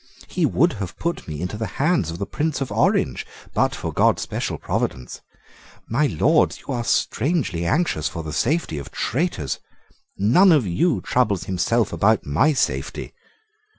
[0.27, 3.93] He would have put me into the hands of the Prince of Orange, but for
[3.93, 5.21] God's special providence.
[5.87, 9.59] My Lords, you are strangely anxious for the safety of traitors.
[10.17, 13.13] None of you troubles himself about my safety."